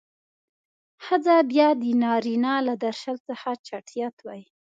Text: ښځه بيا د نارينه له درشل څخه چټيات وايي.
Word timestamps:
ښځه 1.05 1.35
بيا 1.51 1.69
د 1.81 1.83
نارينه 2.03 2.53
له 2.67 2.73
درشل 2.85 3.17
څخه 3.27 3.49
چټيات 3.67 4.15
وايي. 4.23 4.45